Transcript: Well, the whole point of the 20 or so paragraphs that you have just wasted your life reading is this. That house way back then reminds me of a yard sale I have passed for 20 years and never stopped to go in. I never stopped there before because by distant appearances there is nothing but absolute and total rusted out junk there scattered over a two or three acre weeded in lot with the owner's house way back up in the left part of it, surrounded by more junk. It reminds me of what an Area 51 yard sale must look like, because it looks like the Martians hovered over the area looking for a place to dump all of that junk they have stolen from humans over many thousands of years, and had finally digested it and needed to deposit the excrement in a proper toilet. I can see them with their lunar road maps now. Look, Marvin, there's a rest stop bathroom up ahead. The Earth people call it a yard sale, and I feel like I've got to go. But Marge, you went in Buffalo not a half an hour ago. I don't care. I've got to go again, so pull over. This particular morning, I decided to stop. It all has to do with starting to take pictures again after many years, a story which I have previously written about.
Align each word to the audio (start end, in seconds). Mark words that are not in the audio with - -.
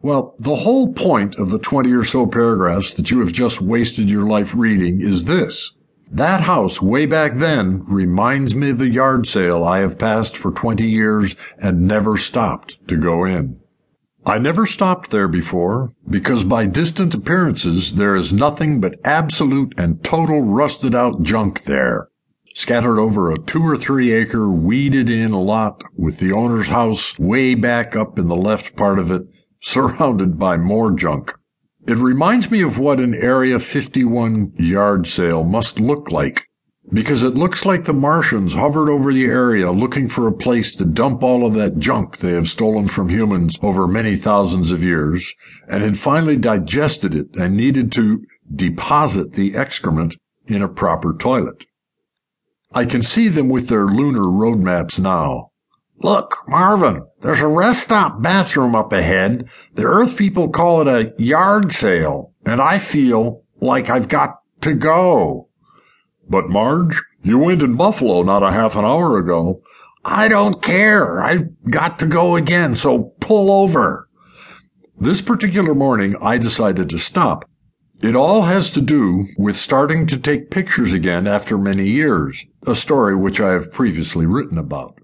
Well, 0.00 0.34
the 0.38 0.56
whole 0.56 0.92
point 0.92 1.36
of 1.36 1.50
the 1.50 1.58
20 1.58 1.92
or 1.92 2.04
so 2.04 2.26
paragraphs 2.26 2.92
that 2.92 3.10
you 3.10 3.18
have 3.20 3.32
just 3.32 3.60
wasted 3.60 4.10
your 4.10 4.22
life 4.22 4.54
reading 4.54 5.00
is 5.00 5.24
this. 5.24 5.72
That 6.10 6.42
house 6.42 6.80
way 6.80 7.04
back 7.04 7.34
then 7.34 7.84
reminds 7.86 8.54
me 8.54 8.70
of 8.70 8.80
a 8.80 8.88
yard 8.88 9.26
sale 9.26 9.64
I 9.64 9.78
have 9.78 9.98
passed 9.98 10.36
for 10.36 10.52
20 10.52 10.88
years 10.88 11.36
and 11.58 11.86
never 11.86 12.16
stopped 12.16 12.78
to 12.88 12.96
go 12.96 13.24
in. 13.24 13.60
I 14.24 14.38
never 14.38 14.66
stopped 14.66 15.10
there 15.10 15.28
before 15.28 15.92
because 16.08 16.44
by 16.44 16.66
distant 16.66 17.14
appearances 17.14 17.94
there 17.94 18.14
is 18.14 18.32
nothing 18.32 18.80
but 18.80 19.00
absolute 19.04 19.74
and 19.78 20.02
total 20.02 20.42
rusted 20.42 20.94
out 20.94 21.22
junk 21.22 21.64
there 21.64 22.08
scattered 22.58 22.98
over 22.98 23.30
a 23.30 23.38
two 23.38 23.62
or 23.62 23.76
three 23.76 24.10
acre 24.10 24.50
weeded 24.50 25.08
in 25.08 25.30
lot 25.30 25.84
with 25.96 26.18
the 26.18 26.32
owner's 26.32 26.66
house 26.66 27.16
way 27.16 27.54
back 27.54 27.94
up 27.94 28.18
in 28.18 28.26
the 28.26 28.36
left 28.36 28.74
part 28.74 28.98
of 28.98 29.12
it, 29.12 29.22
surrounded 29.60 30.38
by 30.38 30.56
more 30.56 30.90
junk. 30.90 31.32
It 31.86 31.96
reminds 31.96 32.50
me 32.50 32.62
of 32.62 32.78
what 32.78 33.00
an 33.00 33.14
Area 33.14 33.58
51 33.58 34.52
yard 34.58 35.06
sale 35.06 35.42
must 35.42 35.80
look 35.80 36.10
like, 36.10 36.44
because 36.92 37.22
it 37.22 37.34
looks 37.34 37.64
like 37.64 37.84
the 37.84 37.92
Martians 37.92 38.54
hovered 38.54 38.90
over 38.90 39.12
the 39.12 39.26
area 39.26 39.70
looking 39.70 40.08
for 40.08 40.26
a 40.26 40.32
place 40.32 40.74
to 40.76 40.84
dump 40.84 41.22
all 41.22 41.46
of 41.46 41.54
that 41.54 41.78
junk 41.78 42.18
they 42.18 42.32
have 42.32 42.48
stolen 42.48 42.88
from 42.88 43.08
humans 43.08 43.58
over 43.62 43.86
many 43.86 44.16
thousands 44.16 44.70
of 44.70 44.84
years, 44.84 45.34
and 45.68 45.82
had 45.82 45.98
finally 45.98 46.36
digested 46.36 47.14
it 47.14 47.28
and 47.36 47.56
needed 47.56 47.92
to 47.92 48.22
deposit 48.54 49.32
the 49.32 49.54
excrement 49.54 50.16
in 50.46 50.62
a 50.62 50.68
proper 50.68 51.14
toilet. 51.14 51.66
I 52.72 52.84
can 52.84 53.02
see 53.02 53.28
them 53.28 53.48
with 53.48 53.68
their 53.68 53.86
lunar 53.86 54.30
road 54.30 54.58
maps 54.58 54.98
now. 54.98 55.50
Look, 56.00 56.44
Marvin, 56.46 57.04
there's 57.22 57.40
a 57.40 57.48
rest 57.48 57.82
stop 57.82 58.22
bathroom 58.22 58.74
up 58.76 58.92
ahead. 58.92 59.48
The 59.74 59.82
Earth 59.82 60.16
people 60.16 60.48
call 60.48 60.80
it 60.80 60.88
a 60.88 61.12
yard 61.20 61.72
sale, 61.72 62.32
and 62.46 62.60
I 62.60 62.78
feel 62.78 63.42
like 63.60 63.90
I've 63.90 64.08
got 64.08 64.38
to 64.60 64.74
go. 64.74 65.48
But 66.28 66.48
Marge, 66.48 67.02
you 67.22 67.38
went 67.38 67.62
in 67.62 67.76
Buffalo 67.76 68.22
not 68.22 68.44
a 68.44 68.52
half 68.52 68.76
an 68.76 68.84
hour 68.84 69.18
ago. 69.18 69.62
I 70.04 70.28
don't 70.28 70.62
care. 70.62 71.20
I've 71.20 71.48
got 71.68 71.98
to 71.98 72.06
go 72.06 72.36
again, 72.36 72.76
so 72.76 73.14
pull 73.20 73.50
over. 73.50 74.08
This 74.96 75.20
particular 75.20 75.74
morning, 75.74 76.16
I 76.20 76.38
decided 76.38 76.90
to 76.90 76.98
stop. 76.98 77.48
It 78.00 78.14
all 78.14 78.42
has 78.42 78.70
to 78.72 78.80
do 78.80 79.26
with 79.36 79.56
starting 79.56 80.06
to 80.06 80.18
take 80.18 80.52
pictures 80.52 80.92
again 80.92 81.26
after 81.26 81.58
many 81.58 81.88
years, 81.88 82.46
a 82.66 82.76
story 82.76 83.16
which 83.16 83.40
I 83.40 83.52
have 83.52 83.72
previously 83.72 84.26
written 84.26 84.58
about. 84.58 84.97